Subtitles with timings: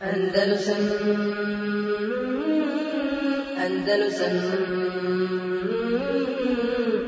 [0.00, 0.76] Andalusam
[3.66, 4.34] Andalusam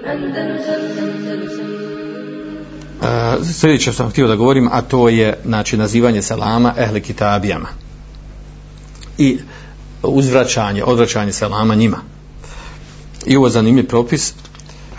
[0.06, 1.70] Andalusam Andalusam
[3.00, 7.68] Uh, sljedeće sam htio da govorim, a to je znači, nazivanje selama ehli kitabijama
[9.18, 9.38] i
[10.02, 11.98] uzvraćanje, odvraćanje selama njima.
[13.26, 14.34] I ovo je zanimljiv propis,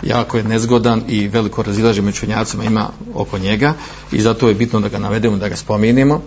[0.02, 3.74] jako je nezgodan i veliko razilaže među učenjacima ima oko njega
[4.12, 6.14] i zato je bitno da ga navedemo, da ga spominimo.
[6.14, 6.22] Uh,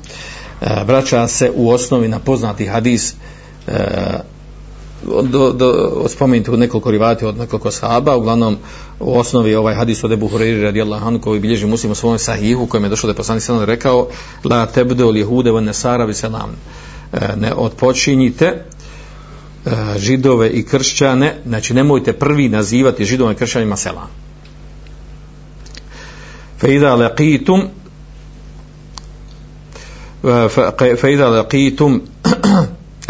[0.62, 3.14] E, vraća se u osnovi na poznati hadis
[3.68, 3.74] e,
[5.24, 8.58] do, do, spomenuti u nekoliko rivati od nekoliko sahaba, uglavnom
[9.00, 12.66] u osnovi ovaj hadis od Ebu Hureyri radijallahu anhu koji bilježi muslim u svojom sahihu
[12.66, 14.08] kojem je došao da je poslanik sallam rekao
[14.44, 16.50] la tebde ol jehude van nesara selam
[17.14, 18.66] e, ne odpočinjite
[19.98, 24.10] židove i kršćane znači nemojte prvi nazivati židove i kršćanima selam.
[26.58, 27.68] Fa ida laqitum
[30.26, 30.72] fa
[31.06, 32.02] لقيتم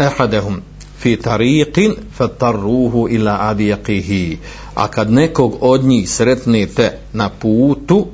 [0.08, 0.62] ahadahum
[0.98, 4.38] fi tariqin fatarruhu ila adiqihi
[4.74, 8.06] a kad nekog od njih sretnete na putu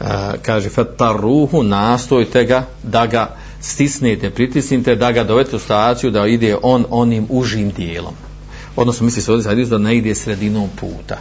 [0.00, 6.26] a, kaže fatarruhu nastojte ga da ga stisnete pritisnite da ga dovete u staciju da
[6.26, 8.14] ide on onim užim dijelom.
[8.76, 11.18] Odnosno misli se ovdje da ne ide sredinom puta.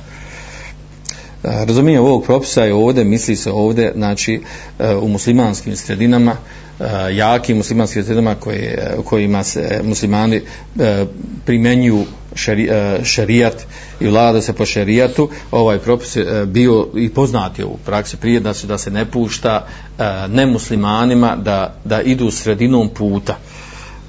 [1.44, 4.42] Razumijem ovog propisa je ovdje, misli se ovdje, znači
[4.80, 6.36] e, u muslimanskim sredinama,
[6.80, 10.42] e, jakim muslimanskim sredinama koje, e, kojima se muslimani
[11.46, 12.70] primenju šeri,
[13.04, 13.66] šerijat
[14.00, 15.30] i vlada se po šerijatu.
[15.52, 19.68] Ovaj propis je bio i poznati u praksi prije da se, da se ne pušta
[20.30, 23.38] nemuslimanima da, da idu sredinom puta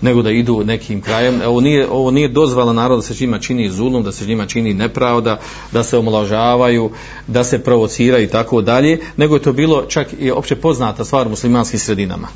[0.04, 1.40] nego da idu nekim krajem.
[1.46, 4.74] Ovo nije, ovo nije dozvala narod da se njima čini zulum, da se njima čini
[4.74, 5.40] nepravda,
[5.72, 6.90] da se omlažavaju,
[7.26, 11.26] da se provociraju i tako dalje, nego je to bilo čak i opće poznata stvar
[11.26, 12.28] u muslimanskim sredinama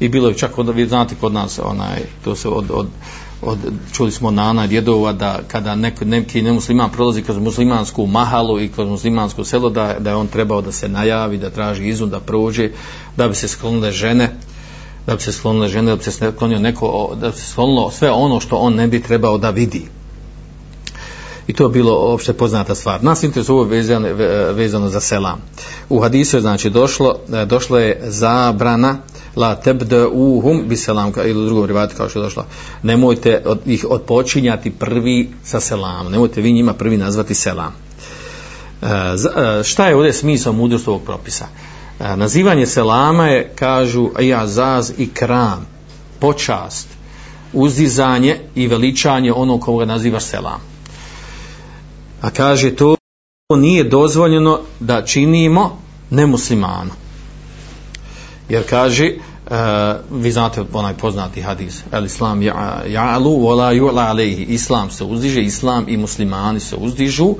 [0.00, 2.86] i bilo je čak od, vi znate kod nas onaj to se od, od,
[3.42, 3.58] od
[3.92, 8.88] čuli smo nana djedova da kada neki, neki nemusliman prolazi kroz muslimansku mahalu i kroz
[8.88, 12.70] muslimansko selo da, da je on trebao da se najavi da traži izum, da prođe
[13.16, 14.30] da bi se sklonile žene
[15.08, 18.10] da bi se sklonile žene da bi se sklonio neko da bi se sklonilo sve
[18.10, 19.86] ono što on ne bi trebao da vidi.
[21.46, 23.04] I to je bilo opšte poznata stvar.
[23.04, 24.08] Nas interesuje vezano,
[24.52, 25.40] vezano za selam.
[25.88, 28.98] U hadisu je znači došlo, e, došlo je zabrana
[29.36, 32.44] la tebde uhum bi selam ili u drugom rivati kao što je došlo.
[32.82, 37.72] Nemojte od, ih odpočinjati prvi sa selam nemojte vi njima prvi nazvati selam.
[38.82, 41.46] E, e, šta je ovdje smisao mudrost ovog propisa?
[42.00, 45.66] Nazivanje selama je kažu jazaz i kram
[46.20, 46.88] počast
[47.52, 50.60] uzdizanje i veličanje onog koga nazivaš selam.
[52.22, 52.96] A kaže to
[53.56, 55.78] nije dozvoljeno da činimo
[56.10, 56.90] nemuslimanu.
[58.48, 64.44] Jer kaže uh, vi znate onaj poznati hadis el islam ja'alu wa la yu'la alayhi.
[64.48, 67.34] Islam se uzdiže islam i muslimani se uzdižu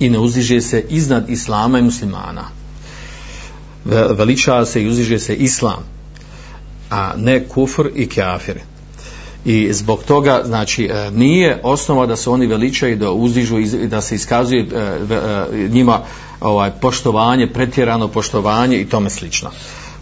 [0.00, 2.61] i ne uzdiže se iznad islama i muslimana
[3.84, 5.84] veliča se i uzdiže se islam
[6.90, 8.58] a ne kufr i kafir
[9.44, 14.00] i zbog toga znači e, nije osnova da se oni veličaju da uzdižu i da
[14.00, 16.00] se iskazuje e, e, njima
[16.40, 19.50] ovaj poštovanje pretjerano poštovanje i tome slično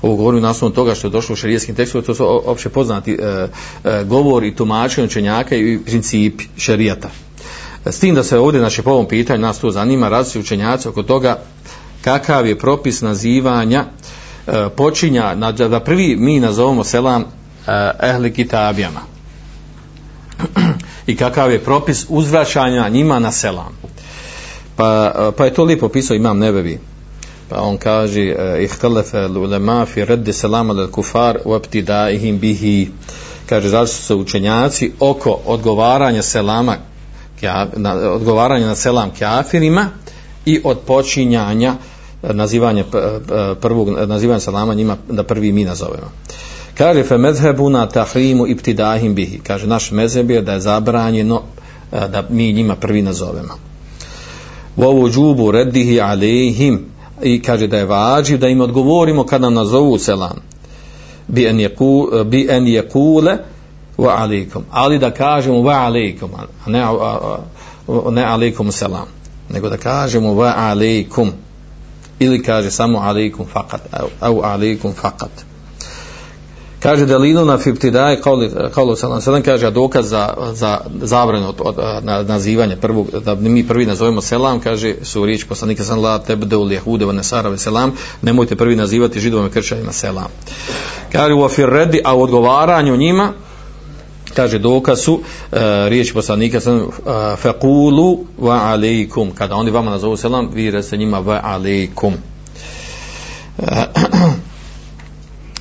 [0.02, 3.12] ovo govorim na osnovu toga što je došlo u šerijskim tekstovima, to su opće poznati
[3.12, 3.48] e,
[3.84, 7.10] e, govori i tumačenje učenjaka i principi šerijata.
[7.84, 11.02] S tim da se ovdje, znači po ovom pitanju, nas to zanima, različiti učenjaci oko
[11.02, 11.42] toga
[12.04, 13.84] kakav je propis nazivanja
[14.46, 17.26] e, počinja, na, da prvi mi nazovemo selam e,
[18.02, 19.00] ehli kitabijama.
[21.06, 23.76] I kakav je propis uzvraćanja njima na selam.
[24.76, 26.78] Pa, e, pa je to lijepo pisao imam nebevi
[27.50, 32.90] pa on kaže e, ihtalafa ulema fi radd salam al kufar wa ibtidaihim bihi
[33.46, 36.76] kaže da su se učenjaci oko odgovaranja selama
[37.76, 39.88] na, odgovaranja na selam kafirima
[40.46, 41.74] i od počinjanja
[42.22, 42.84] nazivanje
[43.60, 46.10] prvog nazivanje salama njima da prvi mi nazovemo.
[46.80, 49.40] Kaže fe mezhebuna tahrimu ibtidahim bihi.
[49.46, 51.42] Kaže naš mezheb je da je zabranjeno
[51.92, 53.54] e, da mi njima prvi nazovemo.
[54.76, 56.84] Wa wujubu raddihi alejhim
[57.22, 60.40] i kaže da je vađiv da im odgovorimo kad nam nazovu selam.
[61.28, 63.36] Bi en yaku bi en yakule
[63.98, 67.38] wa alaikum ali da kažemo wa alaikum a ne, a, a,
[68.10, 69.06] ne alaikum selam.
[69.50, 71.32] Nego da kažemo wa alaikum
[72.20, 73.80] ili kaže samo alaikum fakat
[74.20, 75.30] au alaikum fakat
[76.80, 78.20] kaže delilu na fiptidaje
[78.74, 83.68] kao salam selam kaže dokaz za, za zabranu od, od, na, nazivanje prvog da mi
[83.68, 87.92] prvi nazovemo selam kaže su riječ poslanika sam la tebde u ljehude va nesarave selam
[88.22, 90.28] nemojte prvi nazivati židovima kršćanima selam.
[91.12, 93.32] Kaže u afirredi a u odgovaranju njima
[94.34, 95.20] kaže dokaz su
[95.52, 96.88] e, uh, riječ poslanika sam
[97.42, 99.30] faqulu wa alaikum.
[99.30, 102.14] Kada oni vama nazovu selam vi recite njima wa alaikum.
[103.58, 103.66] E,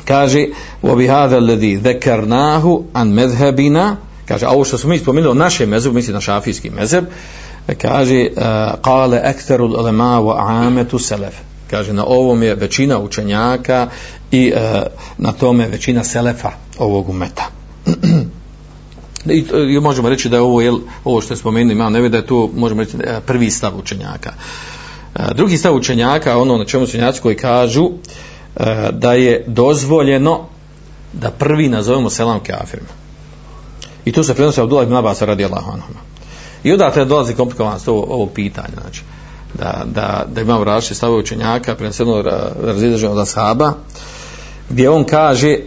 [0.07, 0.45] kaže
[0.83, 3.97] wa bi hadha alladhi dhakarnahu an madhhabina.
[4.25, 7.05] Kaže a ovo što smo mi spomenuli naše mezheb misli na šafijski mezheb
[7.77, 8.27] kaže
[8.81, 11.33] qala aktharu ulama wa amatu salaf.
[11.69, 13.87] Kaže na ovom je većina učenjaka
[14.31, 14.83] i e,
[15.17, 17.43] na tome većina selefa ovog umeta.
[19.31, 22.17] I, i možemo reći da je ovo, jel, ovo što je spomenuo imam Nevi, da
[22.17, 24.33] je to, možemo reći, e, prvi stav učenjaka.
[25.15, 27.89] E, drugi stav učenjaka, ono na čemu učenjaci koji kažu,
[28.55, 30.45] e, da je dozvoljeno
[31.13, 32.89] da prvi nazovemo selam kafirima.
[34.05, 35.93] I tu se prenosi Abdullah ibn Abbas radi Allahu anhu.
[36.63, 39.01] I odatle dolazi komplikovanost ovo, ovo pitanje, znači,
[39.53, 42.23] da, da, da imamo različite stavove učenjaka, prenoseno
[42.63, 43.73] razideženo od Ashaba,
[44.69, 45.57] gdje on kaže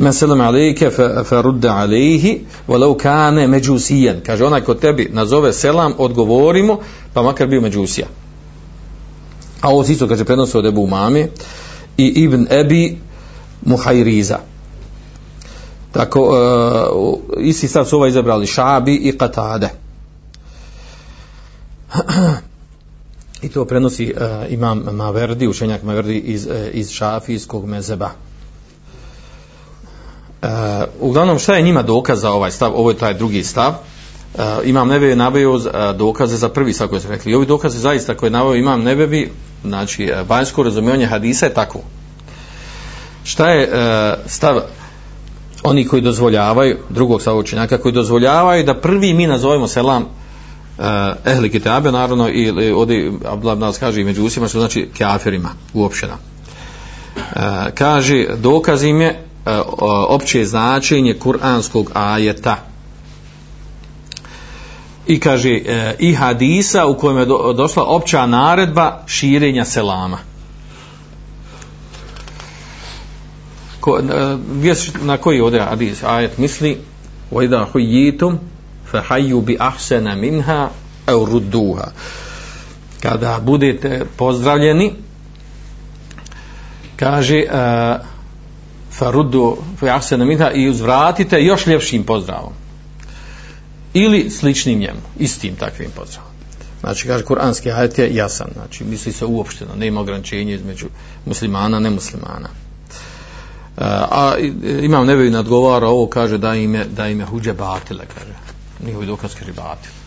[0.00, 0.90] men selam alejke
[1.24, 6.78] fa alejhi walau kana međusijan kaže onaj ko tebi nazove selam odgovorimo
[7.14, 8.06] pa makar bio međusija
[9.60, 11.28] a ovo isto kaže prenosi od Ebu Umame
[11.96, 12.98] i Ibn Ebi
[13.62, 14.38] Muhajriza.
[15.92, 19.68] Tako, uh, isti stav su ovaj izabrali Šabi i Katade.
[23.42, 28.10] I to prenosi uh, imam Maverdi, učenjak Maverdi iz, uh, iz Šafijskog mezeba.
[30.42, 30.48] Uh,
[31.00, 32.72] uglavnom, šta je njima dokaz za ovaj stav?
[32.74, 33.72] Ovo je taj drugi stav.
[34.34, 37.32] Uh, imam nebe je nabio uh, eh, dokaze za prvi stav koji su rekli.
[37.32, 39.30] I ovi dokaze zaista koje je nabio imam nebebi
[39.64, 41.78] znači e, vanjsko razumijevanje hadisa je tako
[43.24, 44.60] šta je uh, stav
[45.62, 50.84] oni koji dozvoljavaju drugog stava učenjaka koji dozvoljavaju da prvi mi nazovemo selam uh,
[51.26, 56.14] ehli kitabe naravno i ovdje Abdullah nas kaže i među usima što znači kafirima uopšteno
[56.14, 57.42] uh,
[57.74, 59.24] kaže dokaz im je
[60.09, 62.57] opće značenje kuranskog ajeta
[65.07, 70.17] i kaže e, i hadisa u kojem je do, došla opća naredba širenja selama.
[73.79, 76.77] Ko, e, vjes, na koji ovdje hadis ajet misli
[77.31, 78.37] وَإِذَا حُيِّيتُمْ
[78.91, 80.69] فَحَيُّ بِأَحْسَنَ مِنْهَا
[81.09, 81.91] أَوْ رُدُّوهَا
[83.01, 84.93] kada budete pozdravljeni
[86.95, 88.08] kaže uh,
[89.00, 92.52] farudu fi minha i uzvratite još ljepšim pozdravom
[93.94, 96.30] ili sličnim njemu, istim takvim pozdravom.
[96.80, 100.86] Znači, kaže, kuranski ajet je jasan, znači, misli se uopšteno, nema ograničenja između
[101.26, 102.48] muslimana, i nemuslimana.
[102.48, 104.50] E, a e,
[104.82, 108.34] imam nebevi nadgovara, ovo kaže da im je, da im je huđe batile, kaže,
[108.86, 109.99] njihovi dokaz kaže batile.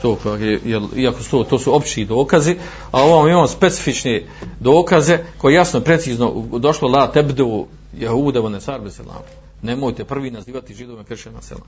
[0.00, 2.56] Što, jer, jel, iako su to, to su opći dokazi,
[2.90, 4.22] a ovom imamo specifične
[4.60, 7.66] dokaze koje jasno, precizno došlo la tebdu
[7.98, 9.22] Jehudevo ne sarbe selam.
[9.62, 11.66] Nemojte prvi nazivati židovima kršena selam.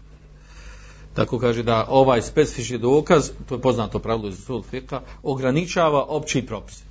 [1.15, 6.47] Tako kaže da ovaj specifični dokaz, to je poznato pravilo iz sud fika, ograničava opći
[6.47, 6.83] propis.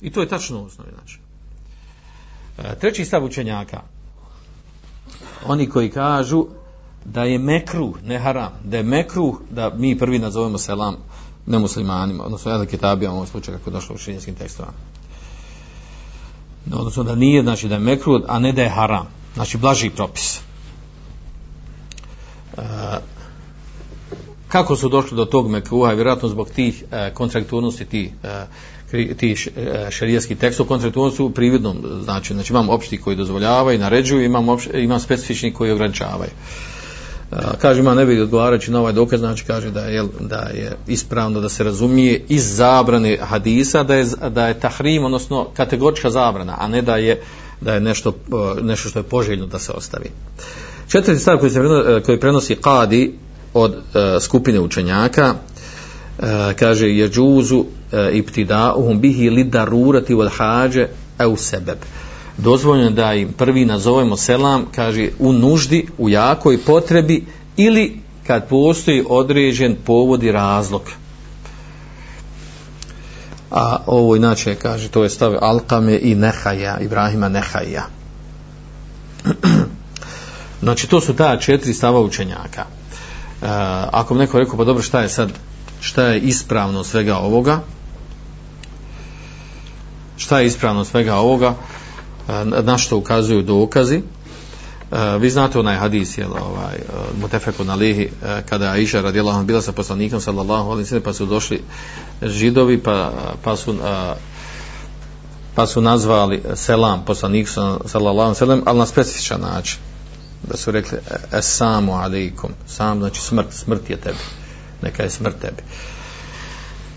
[0.00, 0.90] I to je tačno u osnovi.
[0.94, 1.18] Znači.
[2.58, 3.82] E, treći stav učenjaka.
[5.46, 6.46] Oni koji kažu
[7.04, 10.96] da je mekruh, ne haram, da je mekruh da mi prvi nazovemo selam
[11.46, 14.76] nemuslimanima, odnosno jedan kitabija u ovom slučaju kako je došlo u šinjenskim tekstovama.
[16.72, 19.06] Odnosno da nije, znači da je mekruh, a ne da je haram.
[19.34, 20.40] Znači blaži propis.
[22.56, 22.62] E,
[24.48, 28.12] kako su došli do tog mekruha, vjerojatno zbog tih e, kontrakturnosti, tih,
[28.92, 30.66] e, tih e, šarijeskih tekstov,
[31.18, 36.30] u prividnom znači, znači imam opšti koji dozvoljavaju, naređuju, imam, opšti, imam specifični koji ograničavaju.
[36.30, 36.79] E,
[37.60, 41.40] kaže, ima ne bi odgovarajući na ovaj dokaz, znači kaže da je, da je ispravno
[41.40, 46.68] da se razumije iz zabrane hadisa, da je, da je tahrim, odnosno kategorička zabrana, a
[46.68, 47.20] ne da je,
[47.60, 48.12] da je nešto,
[48.58, 50.10] e, nešto što je poželjno da se ostavi.
[50.88, 53.12] Četvrti stav koji, se e, koji prenosi Kadi,
[53.54, 56.24] od uh, skupine učenjaka uh,
[56.58, 61.78] kaže je džuzu uh, ibtida'uhum bihi li darurati wal hađe au sebeb
[62.42, 69.04] dozvoljeno da im prvi nazovemo selam kaže u nuždi, u jakoj potrebi ili kad postoji
[69.08, 70.82] određen povod i razlog.
[73.50, 77.86] A ovo inače kaže to je stav Alkame i Nehaja Ibrahima Nehaja.
[80.62, 82.60] Znači to su ta četiri stava učenjaka.
[82.60, 82.66] E,
[83.92, 85.30] ako neko rekao pa dobro šta je sad
[85.80, 87.60] šta je ispravno svega ovoga?
[90.16, 91.54] Šta je ispravno svega ovoga?
[92.62, 94.02] Na što ukazuju dokazi.
[95.18, 96.78] Vi znate onaj hadis je ovaj
[97.20, 98.08] mutefeku na lihi
[98.48, 101.62] kada je Aisha radijallahu anha bila sa poslanikom sallallahu alejhi sallam, pa su došli
[102.22, 103.12] židovi pa
[103.44, 103.74] pa su
[105.54, 107.48] pa su nazvali selam poslanik
[107.84, 109.78] sallallahu alejhi ali na specifičan način.
[110.48, 110.98] Da su rekli
[111.32, 114.18] assalamu alejkum sam znači smrt smrt je tebi.
[114.82, 115.62] Neka je smrt tebi.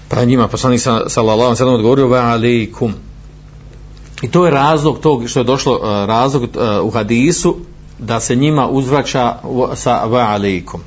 [0.10, 2.94] Pa njima poslanik sallallahu alejhi ve sellem odgovorio ve alejkum
[4.24, 7.56] I to je razlog tog što je došlo e, razlog e, u hadisu
[8.00, 9.36] da se njima uzvraća
[9.76, 10.82] sa va alaikum.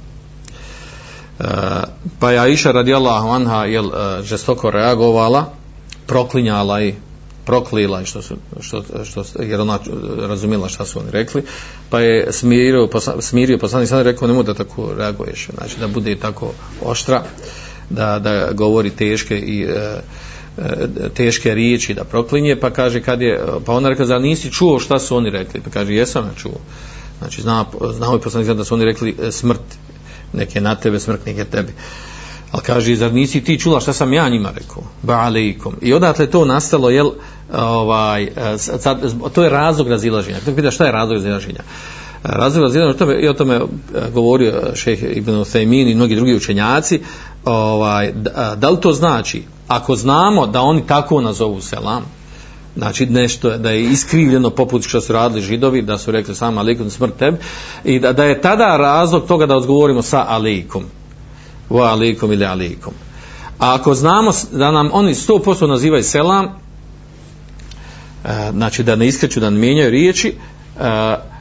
[1.40, 1.44] E,
[2.18, 3.90] pa je Aisha radijallahu anha jel,
[4.22, 5.52] žestoko reagovala,
[6.06, 6.94] proklinjala i
[7.44, 9.78] proklila što su, što, što, jer ona
[10.18, 11.42] razumjela šta su oni rekli,
[11.90, 16.16] pa je smirio, posla, smirio poslanik sad rekao nemoj da tako reaguješ, znači da bude
[16.16, 16.52] tako
[16.84, 17.22] oštra,
[17.90, 20.00] da, da govori teške i E,
[20.58, 24.78] E, teške riječi da proklinje pa kaže kad je pa ona rekla da nisi čuo
[24.78, 25.60] šta su oni rekli?
[25.60, 26.60] Pa kaže jesam ja čuo.
[27.18, 29.60] Znači zna znao ovaj je poslanik da su oni rekli e, smrt
[30.32, 31.72] neke na tebe smrt neke tebi.
[32.50, 34.82] Ali kaže zar nisi ti čula šta sam ja njima rekao?
[35.02, 37.10] Ba alejkom i odatle to nastalo jel
[37.52, 39.00] ovaj e, sad,
[39.34, 40.38] to je razlog razilaženja.
[40.38, 41.60] Kako pita šta je razlog razilaženja?
[42.22, 43.60] Razlog jedan o tome i o tome e,
[44.14, 47.00] govorio e, šejh Ibn Usaymin i mnogi drugi učenjaci
[47.44, 48.12] ovaj e,
[48.56, 52.04] da, li to znači ako znamo da oni tako nazovu selam,
[52.76, 56.90] znači nešto da je iskrivljeno poput što su radili židovi, da su rekli sama alikum
[56.90, 57.36] smrt tebi,
[57.84, 60.84] i da, da je tada razlog toga da odgovorimo sa alikum,
[61.70, 62.92] wa alikum ili alikum.
[63.58, 66.48] A ako znamo da nam oni 100% nazivaju selam,
[68.52, 70.34] znači da ne iskreću, da ne mijenjaju riječi,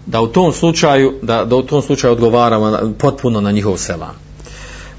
[0.06, 4.16] da u tom slučaju, da, da u tom slučaju odgovaramo potpuno na njihov selam.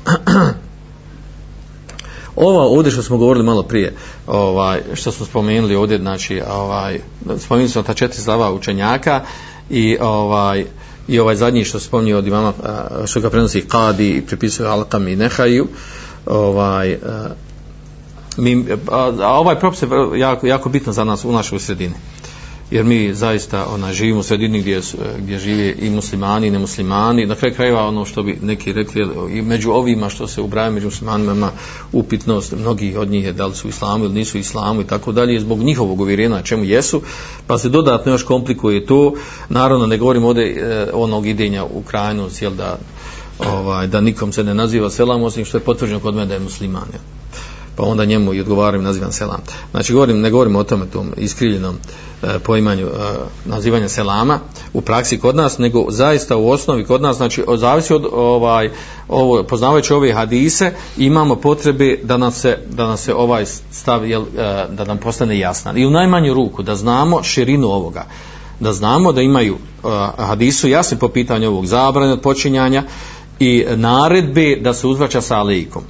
[2.37, 3.95] Ova ovdje što smo govorili malo prije,
[4.27, 7.01] ovaj što smo spomenuli ovdje, znači ovaj
[7.39, 9.21] spomenuli smo ta četiri slava učenjaka
[9.71, 10.65] i ovaj
[11.09, 12.53] i ovaj zadnji što spomni od imama
[13.07, 15.69] što ga prenosi Kadi i pripisuje Alkam i Nehaju
[16.27, 16.99] ovaj
[18.37, 21.95] mi, a, a ovaj propis je jako, jako bitno za nas u našoj sredini
[22.71, 24.83] jer mi zaista ona živimo u sredini gdje e,
[25.19, 27.27] gdje žive i muslimani i nemuslimani.
[27.27, 30.87] Na kraju krajeva ono što bi neki rekli i među ovima što se ubraja među
[30.87, 31.51] muslimanima
[31.93, 35.41] upitnost mnogih od njih je da li su islamu ili nisu islamu i tako dalje
[35.41, 37.03] zbog njihovog uvjerenja čemu jesu.
[37.47, 39.13] Pa se dodatno još komplikuje to.
[39.49, 42.79] Naravno ne govorimo ovdje e, onog idenja u krajnost jel da
[43.39, 46.41] ovaj, da nikom se ne naziva selam osim što je potvrđeno kod mene da je
[46.41, 47.03] musliman jel
[47.77, 49.41] pa onda njemu i odgovaram nazivam selam.
[49.71, 51.77] Znači govorim, ne govorim o tome tom iskrivljenom
[52.23, 52.91] e, poimanju e,
[53.45, 54.39] nazivanja selama
[54.73, 58.71] u praksi kod nas, nego zaista u osnovi kod nas, znači zavisi od ovaj,
[59.09, 64.23] ovo, poznavajući ove hadise, imamo potrebe da nam se, da nam se ovaj stav, jel,
[64.23, 65.79] e, da nam postane jasan.
[65.79, 68.07] I u najmanju ruku da znamo širinu ovoga
[68.61, 72.83] da znamo da imaju uh, hadisu jasni po pitanju ovog zabrane od počinjanja
[73.39, 75.83] i naredbe da se uzvraća sa alikom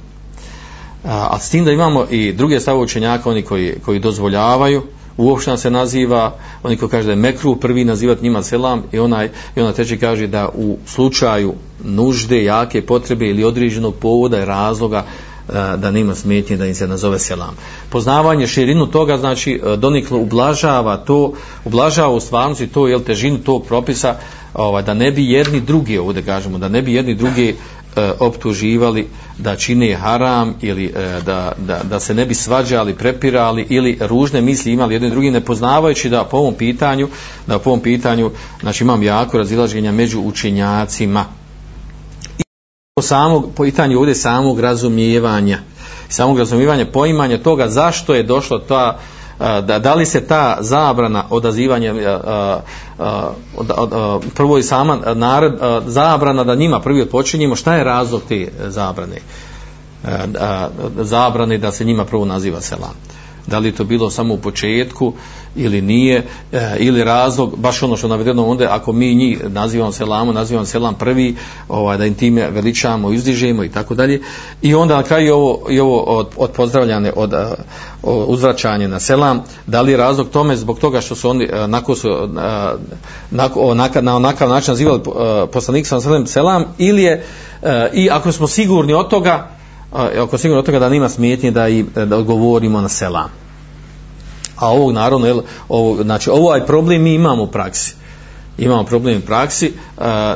[1.07, 4.81] a s tim da imamo i druge stave učenjaka, oni koji, koji dozvoljavaju,
[5.17, 9.29] uopšte se naziva, oni koji kaže da je mekru prvi nazivati njima selam i onaj,
[9.55, 15.05] i ona treći kaže da u slučaju nužde, jake potrebe ili određenog povoda i razloga
[15.49, 17.55] e, da nema smetnje da im se nazove selam.
[17.89, 21.33] Poznavanje širinu toga znači e, doniklo ublažava to,
[21.65, 24.15] ublažava u stvarnosti to jel težinu tog propisa
[24.53, 27.55] ovaj, da ne bi jedni drugi ovdje kažemo, da ne bi jedni drugi
[27.97, 33.67] e, optuživali da čine haram ili e, da, da, da se ne bi svađali, prepirali
[33.69, 37.07] ili ružne misli imali jedni drugi ne poznavajući da po ovom pitanju
[37.47, 41.25] da po ovom pitanju znači imam jako razilaženja među učenjacima.
[42.37, 42.43] I
[42.95, 45.59] po samog po pitanju ovdje samog razumijevanja
[46.09, 48.99] samog razumijevanja poimanja toga zašto je došlo ta
[49.39, 51.93] da, da li se ta zabrana odazivanja
[54.35, 55.53] prvo i sama nared,
[55.85, 59.17] zabrana da njima prvi odpočinjemo šta je razlog te zabrane?
[60.03, 60.17] E,
[61.01, 62.93] zabrane da se njima prvo naziva selam
[63.47, 65.13] da li to bilo samo u početku
[65.55, 70.33] ili nije e, ili razlog baš ono što navedeno onda ako mi njih nazivamo selamu
[70.33, 71.35] nazivamo selam prvi
[71.67, 74.21] ovaj da im time veličamo izdižemo i tako dalje.
[74.61, 77.37] I onda na kraju ovo i ovo od, od pozdravljane od e,
[78.03, 79.43] od uzvraćanje na selam.
[79.67, 82.29] Da li je razlog tome zbog toga što su oni e, nako su e, uh,
[83.31, 85.01] nako, onaka, na onakav način nazivali
[85.53, 87.23] poslanik sam selam selam ili je
[87.93, 89.56] i ako smo sigurni od toga
[89.93, 93.29] ako sigurno od toga da nema smetnje da, i, da odgovorimo na selam.
[94.55, 97.95] A ovog naravno, jel, znači, ovo, znači ovaj problem mi imamo u praksi.
[98.57, 99.71] Imamo problem u praksi e,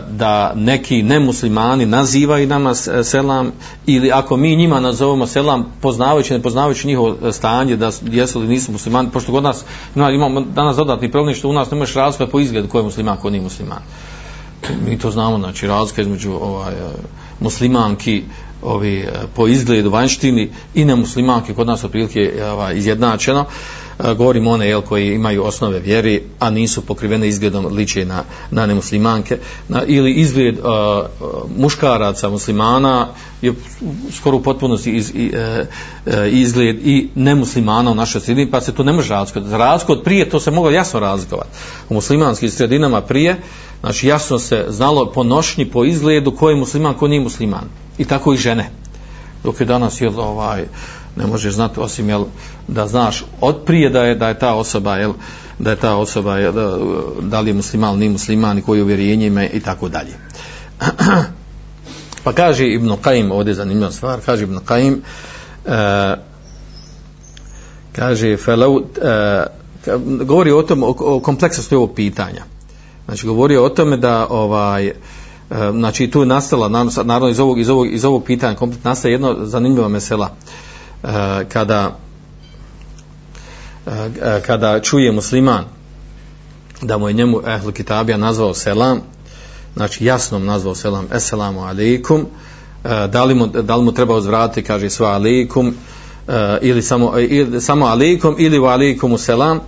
[0.09, 3.51] da neki nemuslimani nazivaju nama e, selam
[3.85, 8.47] ili ako mi njima nazovemo selam poznavajući, ne poznavajući njihovo e, stanje da jesu li
[8.47, 9.63] nisu muslimani, pošto kod nas
[9.95, 13.29] imamo danas dodatni problem što u nas nemaš razlika po izgledu ko je musliman, ko
[13.29, 13.79] nije musliman.
[14.87, 16.73] mi to znamo, znači razlika između ovaj,
[17.39, 18.23] muslimanki
[18.61, 23.45] ovi, eh, po izgledu vanštini i nemuslimanki kod nas otprilike ovaj, izjednačeno
[24.17, 29.37] govorimo one jel, koji imaju osnove vjeri, a nisu pokrivene izgledom liče na, na nemuslimanke,
[29.67, 30.65] na, ili izgled uh,
[31.57, 33.07] muškaraca muslimana
[33.41, 33.53] je
[34.11, 35.31] skoro u potpunosti iz, i,
[36.05, 39.49] uh, izgled i nemuslimana u našoj sredini, pa se to ne može razlikovati.
[39.49, 41.49] Za prije to se moglo jasno razgovati.
[41.89, 43.35] U muslimanskim sredinama prije,
[43.79, 47.69] znači jasno se znalo po nošnji, po izgledu ko je musliman, ko nije musliman.
[47.97, 48.69] I tako i žene.
[49.43, 50.65] Dok je danas je ovaj,
[51.15, 52.25] ne možeš znati osim jel,
[52.67, 55.13] da znaš od prije da je da je ta osoba jel,
[55.59, 56.77] da je ta osoba jel, da,
[57.21, 60.13] da li je musliman ili musliman i koji uvjerenje ima i tako dalje.
[62.23, 64.97] Pa kaže Ibn Qaim ovdje zanimljiva stvar kaže Ibn Qaim
[65.65, 66.15] e,
[67.91, 69.45] kaže felau, e,
[70.25, 72.43] govori o tom o, o kompleksnosti ovog pitanja.
[73.05, 74.93] Znači govori o tome da ovaj e,
[75.71, 76.67] znači tu je nastala
[77.03, 80.35] naravno iz ovog, iz ovog, iz ovog pitanja komplet nastaje jedno zanimljiva mesela.
[81.03, 81.97] Eh, kada
[83.87, 85.65] eh, kada čuje musliman
[86.81, 89.01] da mu je njemu ehlu kitabija nazvao selam
[89.75, 92.25] znači jasnom nazvao selam eselamu alaikum
[92.83, 95.75] eh, da li mu, da li mu treba uzvratiti kaže sva alaikum
[96.61, 99.59] ili samo, ili, samo alaikum ili u alaikumu selam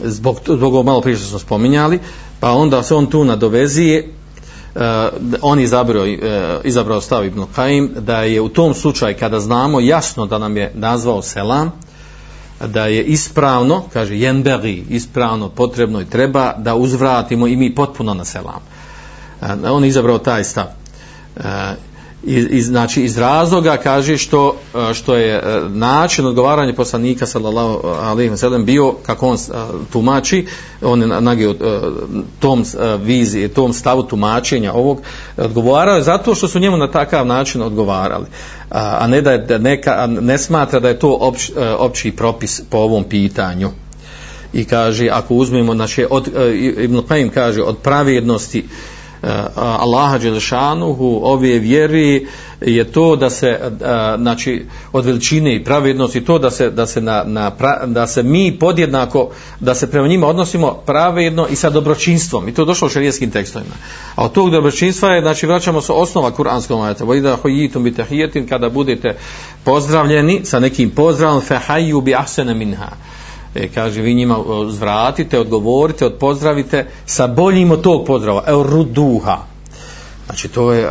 [0.00, 1.98] zbog, zbog ovo malo prije što smo spominjali
[2.40, 4.17] pa onda se on tu nadovezije
[4.74, 4.82] uh,
[5.42, 6.10] on izabrao, uh,
[6.64, 10.72] izabrao stav Ibn Qaim da je u tom slučaju kada znamo jasno da nam je
[10.74, 11.72] nazvao selam
[12.66, 18.24] da je ispravno kaže jenbegi ispravno potrebno i treba da uzvratimo i mi potpuno na
[18.24, 18.60] selam.
[19.40, 20.66] Uh, on je izabrao taj stav.
[21.36, 21.44] Uh,
[22.22, 24.56] iz, iz, znači iz razloga kaže što
[24.90, 29.38] e, što je e, način odgovaranja poslanika sallallahu alejhi ve sellem bio kako on e,
[29.92, 30.46] tumači
[30.82, 31.54] on je nagi
[32.38, 32.64] tom
[33.02, 35.02] viziji tom stavu tumačenja ovog
[35.36, 38.26] odgovarao je zato što su njemu na takav način odgovarali.
[38.70, 43.04] A, ne da je neka ne smatra da je to opć, opći propis po ovom
[43.04, 43.70] pitanju.
[44.52, 46.28] I kaže ako uzmemo znači od
[46.78, 52.26] Ibn Qayyim kaže od pravednosti uh, Eh, Allaha Đelešanuhu ove vjeri
[52.60, 53.68] je to da se eh,
[54.18, 58.22] znači od veličine i pravednosti to da se, da se, na, na pra, da se
[58.22, 62.48] mi podjednako da se prema njima odnosimo pravedno i sa dobročinstvom.
[62.48, 63.74] I to je došlo u šarijetskim tekstovima.
[64.14, 67.04] A od tog dobročinstva je znači vraćamo se osnova kuranskom ajeta.
[67.04, 69.16] Vojda hojitum bi tahijetin kada budete
[69.64, 72.88] pozdravljeni sa nekim pozdravom fehaju bi ahsene minha
[73.54, 74.36] e, kaže vi njima
[74.68, 79.38] zvratite, odgovorite, odpozdravite sa boljim od tog pozdrava, evo ruduha.
[80.28, 80.88] Znači to je,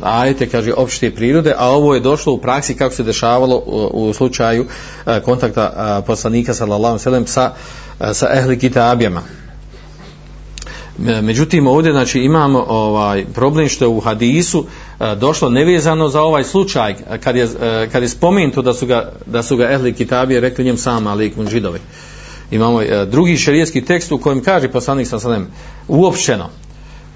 [0.00, 4.12] ajte, kaže, opšte prirode, a ovo je došlo u praksi kako se dešavalo u, u
[4.12, 4.66] slučaju
[5.04, 7.52] a, kontakta a, poslanika sallallahu sallam sa,
[7.98, 9.22] a, sa ehli kitabijama.
[11.08, 14.64] E, međutim, ovdje znači, imamo ovaj problem što je u hadisu
[15.00, 17.48] e, došlo nevezano za ovaj slučaj e, kad je,
[17.92, 21.26] kad je spomenuto da su ga, da su ga ehli kitabije rekli njem sama, ali
[21.26, 21.78] i židovi.
[22.50, 25.46] Imamo drugi šerijski tekst u kojem kaže poslanik sa sallam,
[25.88, 26.48] uopšteno,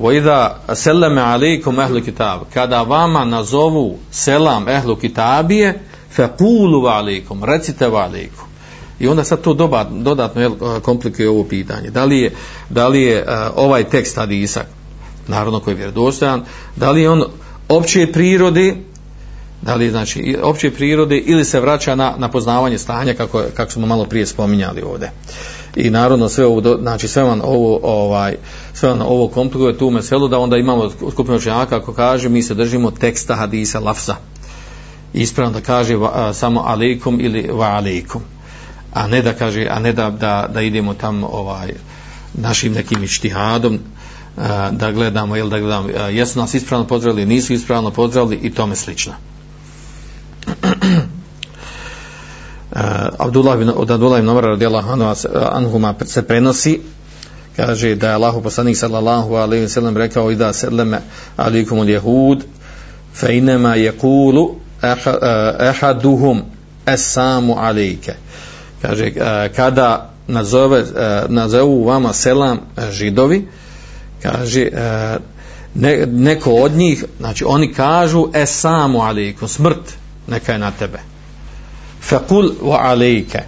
[0.00, 5.80] وَإِذَا سَلَّمَ alejkum أَهْلُ kitab Kada vama nazovu selam ehlu kitabije,
[6.16, 8.53] فَقُولُوا alejkum Recite alejkum
[9.00, 11.90] I onda sad to doba, dodatno jel, komplikuje ovo pitanje.
[11.90, 12.32] Da li je,
[12.70, 13.26] da li je
[13.56, 14.64] ovaj tekst hadisa,
[15.28, 16.44] naravno koji je vjerodostojan,
[16.76, 17.24] da li je on
[17.68, 18.76] opće prirode,
[19.62, 23.72] da li je znači opće prirode ili se vraća na, na poznavanje stanja kako, kako
[23.72, 25.10] smo malo prije spominjali ovdje.
[25.76, 28.36] I naravno sve ovo, znači sve vam ovo, ovaj,
[28.74, 32.54] sve vam ovo komplikuje tu meselu da onda imamo skupinu učenjaka kako kaže mi se
[32.54, 34.16] držimo teksta hadisa lafza.
[35.12, 38.22] Ispravno da kaže va, samo alaikum ili va alaikum
[38.94, 41.72] a ne da kaže a ne da, da, da idemo tam ovaj
[42.34, 43.80] našim nekim ištihadom eh,
[44.70, 48.76] da gledamo jel da gledamo eh, jesu nas ispravno pozdravili nisu ispravno pozdravili i tome
[48.76, 49.12] slično.
[52.74, 55.14] Eh, Abdullah bin od Abdullah ibn Umar radijallahu anhu
[55.52, 56.80] anhuma se prenosi
[57.56, 60.98] kaže da je Allahu poslanik sallallahu alejhi ve sellem rekao i da sallama
[61.36, 62.40] alejkum al-yahud
[63.14, 64.54] fe inma yaqulu
[65.58, 66.42] ahaduhum
[66.86, 68.14] assamu alejke
[68.86, 73.48] kaže e, kada nazove e, nazovu vama selam e, židovi
[74.22, 74.68] kaže
[75.74, 79.94] ne, neko od njih znači oni kažu esamu alejkum smrt
[80.28, 80.98] neka je na tebe.
[82.08, 83.40] Faqul wa alayka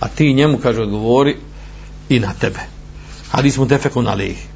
[0.00, 1.36] a ti njemu kaže odgovori
[2.08, 2.60] i na tebe
[3.32, 4.51] Ali smo defekun alejhi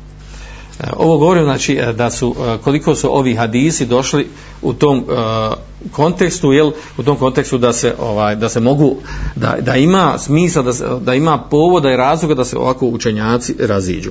[0.80, 4.28] E, ovo govorim znači e, da su e, koliko su ovi hadisi došli
[4.62, 5.54] u tom uh,
[5.92, 8.96] kontekstu jel u tom kontekstu da se ovaj da se mogu
[9.36, 14.10] da, da ima smisla da, da ima povoda i razloga da se ovako učenjaci raziđu.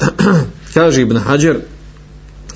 [0.74, 1.56] kaže Ibn Hajar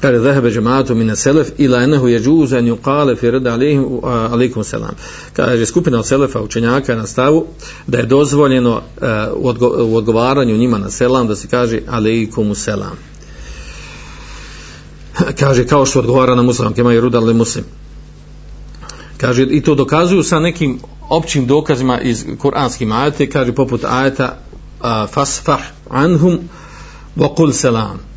[0.00, 4.64] kaže zahebe džematu mine selef ila enehu je džuzan ju kale fi reda alihim alikum
[4.64, 4.94] selam
[5.32, 7.46] kaže skupina od selefa učenjaka na stavu
[7.86, 8.82] da je dozvoljeno uh,
[9.36, 12.96] u, odgo u odgovaranju njima na selam da se kaže alikum selam
[15.40, 17.64] kaže kao što odgovara na muslim kema je rudali muslim.
[19.16, 24.36] Kaže i to dokazuju sa nekim općim dokazima iz kuranskih ajata kaže poput ajata
[24.80, 25.60] uh, fasfah
[25.90, 26.38] anhum
[27.16, 28.09] wa qul selam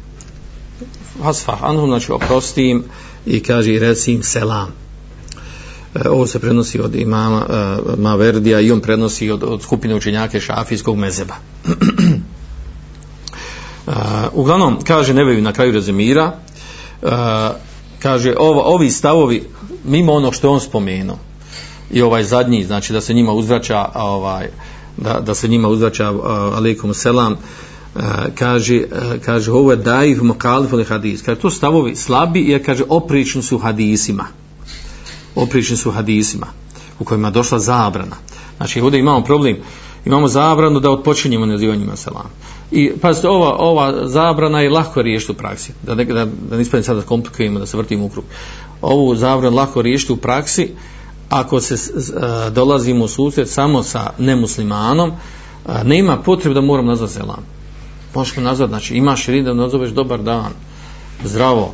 [1.24, 2.84] fasfah anhum znači oprosti im
[3.26, 4.68] i kaže i reci im selam.
[5.96, 10.40] E, ovo se prenosi od imama e, Maverdija i on prenosi od, od skupine učenjake
[10.40, 11.34] šafijskog mezeba
[11.66, 11.72] uh,
[13.88, 13.92] e,
[14.34, 16.34] uglavnom kaže Nebevi na kraju rezimira
[17.02, 17.10] uh,
[18.00, 19.44] kaže ovo, ovi stavovi
[19.84, 21.18] mimo ono što on spomenuo
[21.92, 24.50] i ovaj zadnji znači da se njima uzvraća ovaj
[24.98, 26.26] da, da se njima uzvraća uh,
[26.58, 27.40] alaikum selam uh,
[28.36, 31.22] kaže e, kaže ovo je daif mukalif ili hadis.
[31.22, 34.26] Kaže to stavovi slabi jer kaže oprični su hadisima.
[35.36, 36.48] Oprični su hadisima
[37.00, 38.16] u kojima je došla zabrana.
[38.58, 39.58] Znači ovdje imamo problem.
[40.06, 42.30] Imamo zabranu da odpočinjemo nazivanjima selam
[42.72, 45.74] i pazite ova, ova zabrana je lako riješiti u praksi.
[45.84, 48.26] Da ne, da, da ne ispadne sada komplikujemo da se vrtimo u krug.
[48.82, 50.70] Ovu zabranu lako riješiti u praksi
[51.30, 55.14] ako se uh, dolazimo u susret samo sa nemuslimanom e,
[55.66, 57.44] uh, nema potrebe da moram nazvati selam
[58.16, 60.52] možeš me nazvat, znači imaš ili da nazoveš dobar dan.
[61.24, 61.74] Zdravo.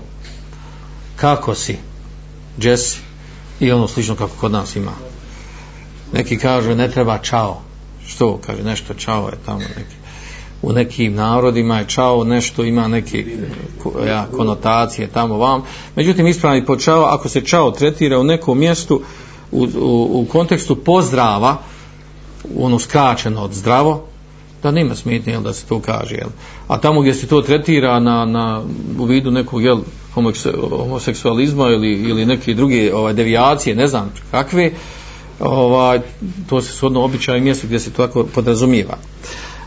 [1.15, 1.77] Kako si?
[2.61, 2.97] Jesse
[3.59, 4.91] i ono slično kako kod nas ima.
[6.13, 7.61] Neki kažu ne treba čao.
[8.07, 8.39] Što?
[8.45, 9.95] Kaže nešto čao je tamo neki.
[10.61, 13.25] U nekim narodima je čao nešto ima neke
[14.07, 15.61] ja, konotacije tamo vam.
[15.95, 19.01] Međutim ispravni po čao ako se čao tretira u nekom mjestu
[19.51, 21.57] u, u, u kontekstu pozdrava
[22.57, 24.05] ono skraćeno od zdravo
[24.63, 26.29] da nema smetnje jel, da se to kaže jel.
[26.67, 28.61] a tamo gdje se to tretira na, na,
[28.99, 29.79] u vidu nekog jel,
[30.69, 34.71] homoseksualizma ili, ili neke druge ovaj, devijacije ne znam kakve
[35.39, 35.99] ovaj,
[36.49, 38.97] to se shodno običaj mjesto gdje se to tako podrazumijeva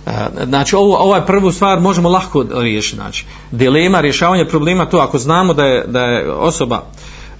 [0.06, 0.10] e,
[0.46, 5.54] znači ovo, ovaj prvu stvar možemo lahko riješiti znači dilema rješavanje problema to ako znamo
[5.54, 6.82] da je, da je osoba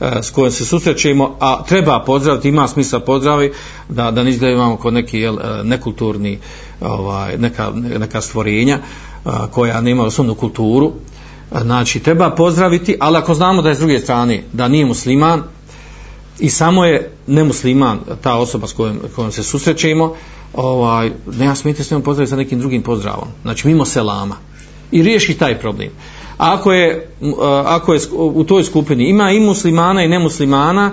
[0.03, 3.53] E, s kojom se susrećemo, a treba pozdraviti, ima smisla pozdravi,
[3.89, 6.39] da, da ne izgledamo kod neki jel, e, nekulturni
[6.81, 10.93] ovaj, neka, neka stvorenja e, koja nema osnovnu kulturu.
[11.63, 15.43] Znači, treba pozdraviti, ali ako znamo da je s druge strane, da nije musliman,
[16.39, 20.15] i samo je nemusliman ta osoba s kojom, kojom se susrećemo,
[20.55, 23.29] ovaj, nema smijete s njom pozdraviti sa nekim drugim pozdravom.
[23.43, 24.37] Znači, mimo selama.
[24.93, 25.91] I riješi taj problem
[26.37, 26.89] ako je,
[27.23, 27.27] e,
[27.65, 30.91] ako je u toj skupini ima i muslimana i nemuslimana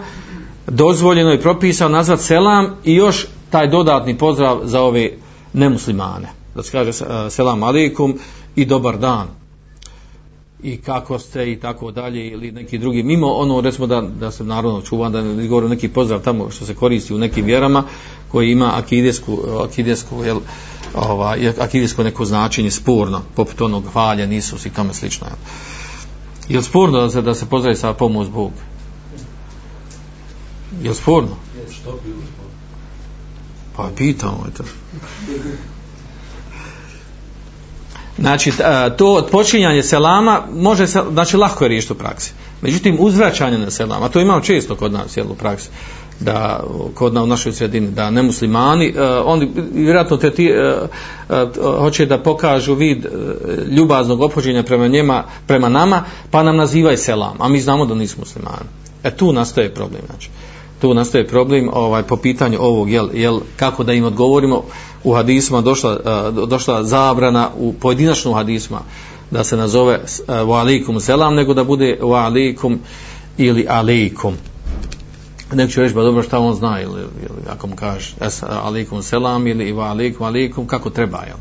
[0.67, 5.12] dozvoljeno je propisao nazvat selam i još taj dodatni pozdrav za ove
[5.54, 6.28] nemuslimane.
[6.56, 8.19] Da se kaže e, selam alikum
[8.56, 9.28] i dobar dan.
[10.63, 13.04] I kako ste i tako dalje ili neki drugi.
[13.04, 16.65] Mimo ono recimo da, da se narodno čuvam da ne govorim neki pozdrav tamo što
[16.65, 17.84] se koristi u nekim vjerama
[18.32, 20.39] koji ima akidesku, akidesku jel,
[20.95, 25.28] ovaj, akidijsko neko značenje sporno, poput onog hvalja, nisu i tome slično.
[26.49, 28.52] Je li sporno da se, da se pozdravi sa pomoć Bog?
[30.82, 31.36] Je li sporno?
[33.75, 34.63] Pa pitamo je to.
[38.19, 38.52] Znači,
[38.97, 42.32] to odpočinjanje selama može se, znači, lahko je riješiti u praksi.
[42.62, 45.69] Međutim, uzvraćanje na selama, to imamo često kod nas, jel, u praksi,
[46.19, 50.89] da kod na u našoj sredini da nemuslimani uh, oni vjerojatno te ti uh,
[51.29, 53.12] uh, hoće da pokažu vid uh,
[53.67, 58.21] ljubaznog opođenja prema njema prema nama pa nam nazivaju selam a mi znamo da nismo
[58.21, 58.69] muslimani.
[59.03, 60.29] E tu nastaje problem znači.
[60.82, 64.63] Tu nastaje problem ovaj po pitanju ovog jel, jel kako da im odgovorimo.
[65.03, 65.99] U hadisima došla
[66.36, 68.79] uh, došla zabrana u pojedinačnom hadisima
[69.32, 72.79] da se nazove uh, wa alaikum selam nego da bude wa alaikum
[73.38, 74.34] ili alaikum
[75.53, 79.03] Neko će reći, ba dobro šta on zna, ili, ili ako mu kažeš, es alikum
[79.03, 81.38] selam, ili iva alikum, alikum, kako treba, jel?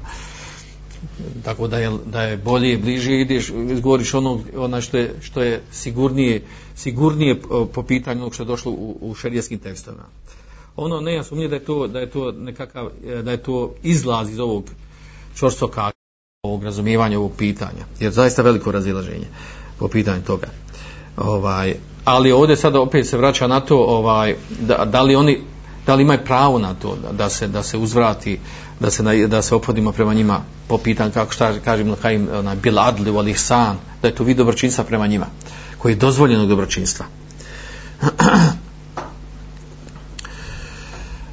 [1.44, 5.62] Tako da je, da je bolje, bliže ideš, izgovoriš ono, ono što, je, što je
[5.73, 6.42] sigurnije,
[6.77, 7.38] sigurnije e,
[7.73, 10.05] po pitanju onog što je došlo u, u šerijskim tekstovima.
[10.77, 13.75] Ono ne ja sumnije da je to, da je to nekakav, e, da je to
[13.83, 14.64] izlaz iz ovog
[15.35, 15.90] čvrstoka
[16.42, 17.85] ovog razumijevanja ovog pitanja.
[18.01, 19.27] Jer zaista veliko razilaženje
[19.79, 20.47] po pitanju toga.
[21.16, 21.75] Ovaj,
[22.09, 25.38] ali ovdje sada opet se vraća na to ovaj da, da li oni
[25.87, 28.40] da li imaju pravo na to da, da se da se uzvrati
[28.81, 32.29] da se na, da se opodimo prema njima po pitanju kako šta kažem kaj im
[32.42, 35.27] na bil adli wal ihsan da je to vid dobročinstva prema njima
[35.79, 37.07] koji je dozvoljeno dobročinstva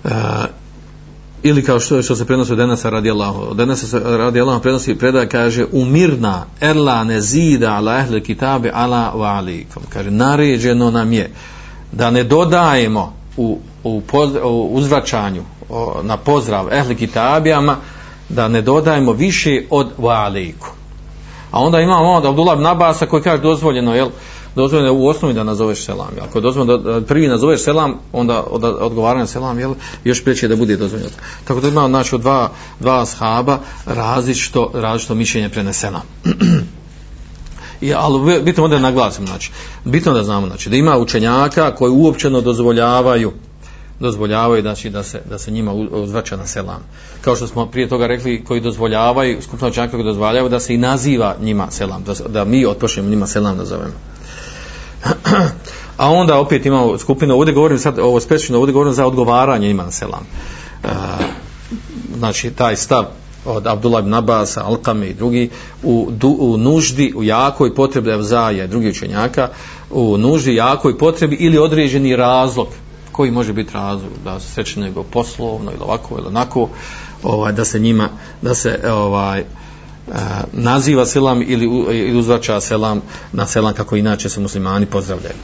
[0.04, 0.10] e,
[1.48, 5.30] ili kao što što se prenosi od Enesa radijallahu od Enesa se radijallahu prenosi predaje
[5.30, 9.84] kaže umirna erla ne zida ala ehli kitabe ala wa alikum.
[9.90, 11.32] Kaže naređeno nam je
[11.92, 17.78] da ne dodajemo u, u, poz, u uzvraćanju o, na pozdrav ehli kitabijama
[18.30, 20.70] da ne dodajemo više od wa alikum.
[21.52, 24.10] A onda imamo od Abdullah ibn Abasa koji kaže dozvoljeno jel,
[24.56, 26.10] dozvoljeno je u osnovi da nazoveš selam.
[26.22, 30.56] Ako je dozvoljeno da prvi nazoveš selam, onda od, odgovaranje selam, jel, još preće da
[30.56, 31.12] bude dozvoljeno.
[31.44, 36.02] Tako da ima znači, dva, dva ashaba različito, različito mišljenje prenesena.
[37.82, 39.52] I, ali bitno onda naglasim, znači,
[39.84, 43.32] bitno da znamo, znači, da ima učenjaka koji uopćeno dozvoljavaju
[44.00, 46.84] dozvoljavaju znači da se da se njima uzvraća na selam.
[47.22, 50.78] Kao što smo prije toga rekli koji dozvoljavaju skupno učenjaka koji dozvoljavaju da se i
[50.78, 53.94] naziva njima selam, da, da mi otpošljemo njima selam nazovemo.
[55.98, 59.92] A onda opet imamo skupinu, ovdje govorim sad, ovo specifično, ovdje govorim za odgovaranje imam
[59.92, 60.26] selam.
[60.84, 60.88] E,
[62.18, 63.06] znači, taj stav
[63.46, 65.50] od Abdullah ibn Abbas, Alkame i drugi,
[65.84, 69.50] u, du, u nuždi, u jakoj potrebi Evzaja i drugih učenjaka,
[69.92, 72.68] u nuždi, jakoj potrebi ili određeni razlog,
[73.12, 76.70] koji može biti razlog, da se sreće nego poslovno ili ovako ili onako,
[77.24, 78.10] ovaj, da se njima,
[78.42, 79.44] da se ovaj,
[80.52, 85.36] naziva selam ili, ili uzvraća selam na selam kako inače se muslimani pozdravljaju.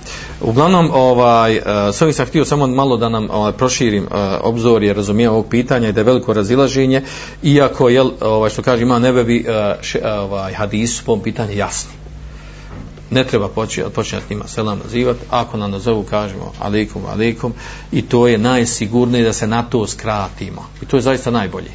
[0.42, 1.62] Uglavnom, ovaj,
[1.94, 4.08] s ovim sam htio samo malo da nam ovaj, proširim
[4.42, 7.04] obzor i razumije ovog pitanja i da je veliko razilaženje,
[7.44, 9.46] iako, je, ovaj, što kaže, ima nebevi
[10.04, 11.92] ovaj, hadis po ovom pitanju jasni.
[13.10, 17.54] Ne treba početi, početi njima selam nazivati, ako nam nazovu kažemo alikum, alikum,
[17.92, 20.66] i to je najsigurnije da se na to skratimo.
[20.82, 21.72] I to je zaista najbolje.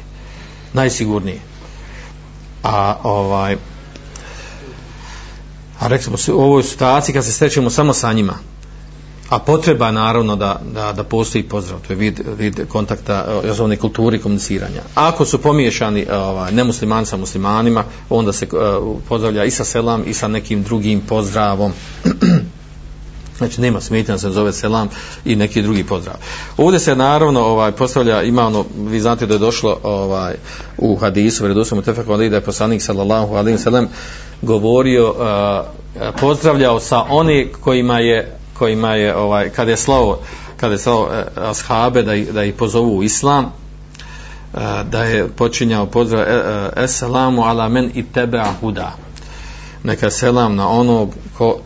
[0.73, 1.39] Najsigurnije
[2.67, 3.55] a ovaj
[5.79, 8.33] a rekli smo u ovoj situaciji kad se srećemo samo sa njima
[9.29, 13.75] a potreba je naravno da, da, da postoji pozdrav to je vid, vid kontakta jazovne
[13.75, 14.81] kulturi komuniciranja.
[14.95, 20.13] Ako su pomiješani ovaj, nemuslimani sa muslimanima onda se uh, pozdravlja i sa selam i
[20.13, 21.71] sa nekim drugim pozdravom.
[23.37, 24.89] Znači nema smetnja se zove selam
[25.25, 26.15] i neki drugi pozdrav.
[26.57, 30.35] Ovdje se naravno ovaj postavlja ima ono vi znate da je došlo ovaj
[30.77, 33.87] u hadisu vjerodostojnom tefeku ali da je poslanik sallallahu alejhi ve sellem
[34.41, 40.19] govorio uh, pozdravljao sa oni kojima je kojima je ovaj kada je slao
[40.57, 45.85] kada je slao uh, ashabe da da ih pozovu u islam uh, da je počinjao
[45.85, 46.25] pozdrav
[46.75, 48.95] eselamu ala men ittaba huda
[49.83, 51.57] neka selam na onog ko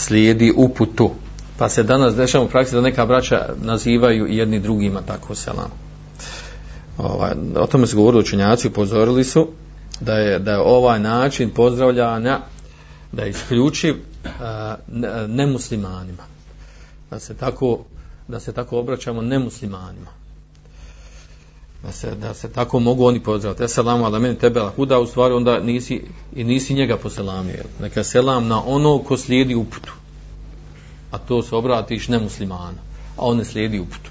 [0.00, 1.10] slijedi uputu.
[1.58, 5.70] Pa se danas dešava u praksi da neka braća nazivaju jedni drugima tako selam.
[6.98, 9.48] Ovaj, o tome su govorili učenjaci, upozorili su
[10.00, 12.38] da je, da je ovaj način pozdravljanja
[13.12, 13.94] da je isključiv
[14.88, 15.26] nemuslimanima.
[15.26, 16.22] nemuslimanima.
[17.10, 17.78] Da se tako
[18.28, 20.19] da se tako obraćamo nemuslimanima.
[21.82, 23.64] Da se, da se tako mogu oni pozdraviti.
[23.64, 26.02] Esselamu ala meni tebe huda, u stvari onda nisi,
[26.36, 27.64] i nisi njega poselamio.
[27.80, 29.92] Neka selam na ono ko slijedi uputu.
[31.10, 32.78] A to se obratiš nemuslimana.
[33.16, 34.10] A on ne slijedi uputu.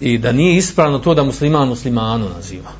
[0.00, 2.70] I da nije ispravno to da musliman muslimanu naziva.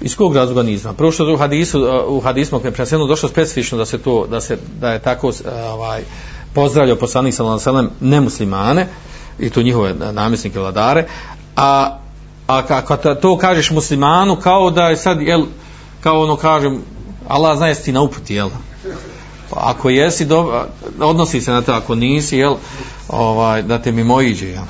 [0.00, 0.96] Iz kog razloga nije ispravno?
[0.96, 4.26] Prvo što u hadisu, uh, u hadismu koje je presjedno došlo specifično da se to,
[4.26, 5.34] da se, da je tako uh,
[5.72, 6.02] ovaj,
[6.54, 8.86] pozdravljao poslanik sallallahu alejhi ve sellem nemuslimane,
[9.40, 11.06] i tu njihove namjesnike vladare
[11.56, 11.98] a,
[12.46, 15.42] a kako to kažeš muslimanu kao da je sad jel,
[16.00, 16.82] kao ono kažem
[17.28, 18.50] Allah zna jesi ti na uputi jel?
[19.50, 20.66] Pa ako jesi do,
[21.00, 22.56] odnosi se na to ako nisi jel
[23.08, 24.64] ovaj, da te mi iđe jel?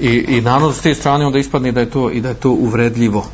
[0.00, 2.50] I, i naravno s te strane onda ispadne da je to i da je to
[2.50, 3.26] uvredljivo.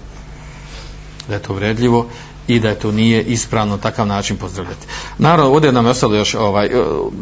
[1.29, 2.07] Da je to uvredljivo
[2.49, 4.87] i da je to nije ispravno takav način pozdravljati.
[5.19, 6.71] Naravno, ovdje nam je ostalo još, ovaj, e,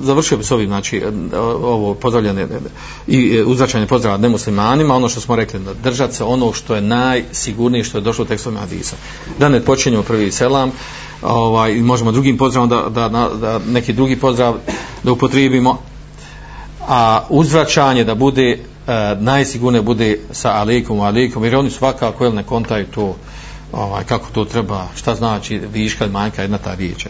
[0.01, 2.47] završio bi s ovim, znači, e, ovo pozdravljanje
[3.07, 6.81] i e, uzračanje pozdrava nemuslimanima, ono što smo rekli, da držati se ono što je
[6.81, 8.97] najsigurnije što je došlo u tekstovima Hadisa.
[9.39, 10.73] Da ne počinjemo prvi selam,
[11.23, 13.09] ovaj, možemo drugim pozdravom da, da,
[13.41, 14.55] da, neki drugi pozdrav
[15.03, 15.79] da upotrijebimo,
[16.89, 18.59] a uzvraćanje da bude
[19.19, 23.17] najsigurnije bude sa alikom, alikom, jer oni svakako ne kontaju to
[23.77, 27.07] ovaj, kako to treba, šta znači viška manjka jedna ta riječ.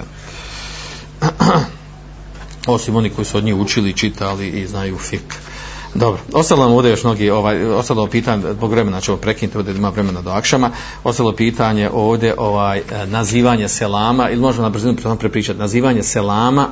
[2.66, 5.34] Osim oni koji su od njih učili, čitali i znaju fik.
[5.94, 9.88] Dobro, ostalo nam ovdje još mnogi, ovaj, ostalo pitanje, zbog vremena ćemo prekinuti, ovdje ima
[9.88, 10.70] vremena do akšama,
[11.04, 16.68] ostalo pitanje ovdje ovaj, e, nazivanje selama, ili možemo na brzinu prepričati, nazivanje selama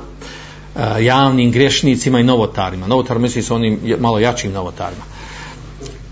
[0.75, 2.87] e, javnim grešnicima i novotarima.
[2.87, 5.03] Novotar misli su onim malo jačim novotarima.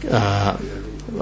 [0.04, 0.20] E,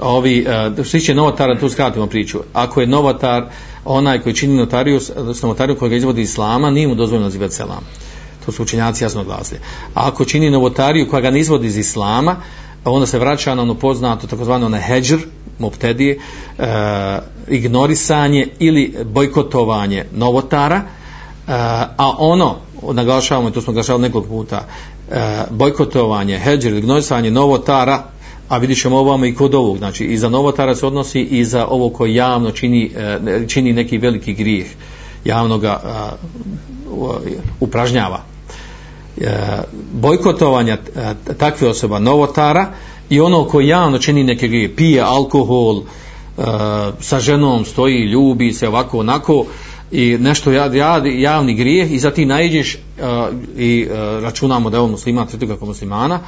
[0.02, 0.46] Ovi,
[0.78, 3.44] uh, što tiče novotara, tu skratimo priču, ako je novotar
[3.84, 5.00] onaj koji čini notariju,
[5.42, 7.84] notariju koji ga izvodi islama, nije mu dozvoljeno nazivati selam.
[8.46, 9.60] To su učenjaci jasno glasili.
[9.94, 12.36] A ako čini novotariju koja ga ne izvodi iz islama,
[12.84, 15.18] onda se vraća na ono poznato takozvano na heđr,
[15.58, 16.18] moptedije
[16.58, 16.64] e,
[17.48, 20.82] ignorisanje ili bojkotovanje novotara e,
[21.96, 22.56] a ono
[22.92, 24.64] naglašavamo i to smo naglašavali nekoliko puta
[25.10, 28.02] e, bojkotovanje hedžr ignorisanje novotara
[28.50, 31.66] a vidit ćemo ovamo i kod ovog znači i za novotara se odnosi i za
[31.66, 34.66] ovo koji javno čini, e, čini neki veliki grijeh
[35.24, 35.90] javno ga e,
[37.60, 38.22] upražnjava.
[39.20, 39.58] E,
[39.92, 42.66] bojkotovanja e, takve osoba novotara
[43.10, 45.82] i ono koji javno čini neke grije, pije alkohol
[47.00, 49.44] sa ženom stoji, ljubi se ovako onako
[49.90, 52.78] i nešto jad, jad, javni grijeh i za ti najđeš
[53.56, 53.86] i
[54.22, 56.20] računamo da je on musliman tretuje kako muslimana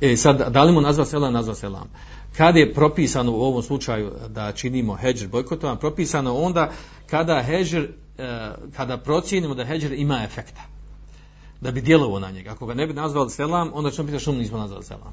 [0.00, 1.88] e sad da li mu nazva selam nazva selam
[2.36, 6.70] kad je propisano u ovom slučaju da činimo heđer bojkotovan propisano onda
[7.06, 10.62] kada heđer, e, kada procijenimo da heđer ima efekta
[11.60, 12.50] da bi djelovo na njega.
[12.50, 15.12] Ako ga ne bi nazvali selam, onda ćemo pitati što mu nismo nazvali selam.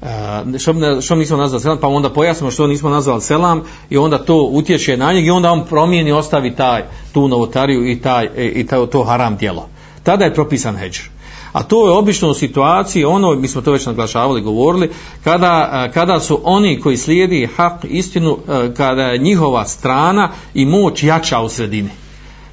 [0.00, 4.18] Uh, što, što nismo nazvali selam, pa onda pojasnimo što nismo nazvali selam i onda
[4.18, 8.46] to utječe na njega i onda on promijeni, ostavi taj, tu novotariju i, taj, e,
[8.46, 9.68] i taj, to haram djelo.
[10.02, 11.10] Tada je propisan heđer.
[11.52, 14.90] A to je obično u situaciji, ono, mi smo to već naglašavali, govorili,
[15.24, 18.38] kada, kada su oni koji slijedi hak istinu,
[18.76, 21.90] kada je njihova strana i moć jača u sredini.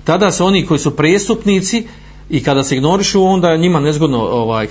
[0.03, 1.87] Tada su oni koji su presupnici,
[2.29, 4.69] i kada se ignorišu onda njima nezgodno ovaj e,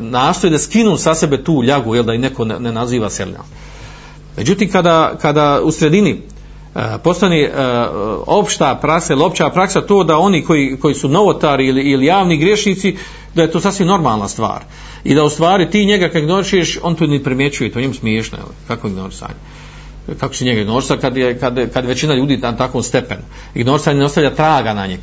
[0.00, 3.42] nastoje da skinu sa sebe tu ljagu jel da i neko ne, ne naziva seljom.
[4.36, 6.22] Međutim kada kada u sredini
[7.04, 7.50] postani postane
[8.26, 12.36] opšta praksa ili opća praksa to da oni koji, koji su novotari ili, ili javni
[12.36, 12.96] griješnici
[13.34, 14.62] da je to sasvim normalna stvar.
[15.04, 18.38] I da u stvari ti njega kad ignorišeš on to ne primjećuje to njemu smiješno
[18.38, 19.34] je, kako ignorisanje?
[20.20, 23.22] Kako će njega ignorisati kad, je, kad, kad većina ljudi na takvom stepenu
[23.54, 25.02] ignorisanje ne ostavlja traga na njega.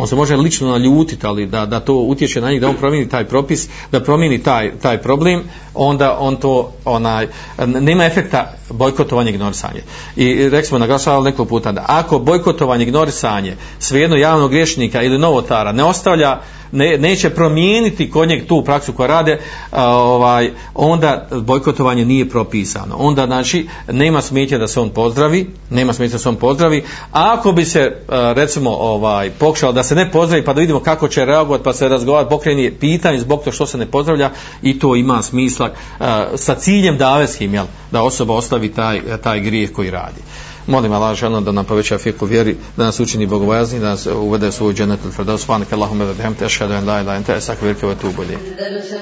[0.00, 3.08] On se može lično naljutiti, ali da, da to utječe na njih, da on promijeni
[3.08, 5.42] taj propis, da promijeni taj, taj problem,
[5.74, 7.28] onda on to, onaj,
[7.66, 9.82] nema efekta bojkotovanje ignorisanje.
[10.16, 15.72] I rekli smo, naglasavali nekoliko puta, da ako bojkotovanje ignorisanje svejedno javnog griješnika ili novotara
[15.72, 16.40] ne ostavlja
[16.72, 19.38] ne, neće promijeniti kod njeg tu praksu koja rade,
[19.70, 22.96] a, ovaj, onda bojkotovanje nije propisano.
[22.98, 27.34] Onda, znači, nema smetnje da se on pozdravi, nema smetnje da se on pozdravi, a
[27.38, 31.08] ako bi se, a, recimo, ovaj, pokušao da se ne pozdravi, pa da vidimo kako
[31.08, 34.30] će reagovati, pa se razgovarati pokreni pitanje zbog to što se ne pozdravlja,
[34.62, 39.72] i to ima smisla a, sa ciljem daveskim, jel, da osoba ostavi taj, taj grijeh
[39.72, 40.20] koji radi
[40.66, 44.48] molim Allah želno da nam poveća fiku vjeri, da nas učini bogobojazni, da nas uvede
[44.48, 47.86] u svoju dženetu tvrda, usvanika Allahume da bihamte, ašhadu en la ilaha ente, esak virke
[47.86, 48.34] wa tubu li.
[48.34, 49.00] Andalusam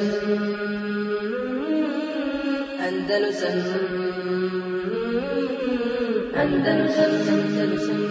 [2.89, 3.59] Andalusam
[6.37, 8.08] Andalusam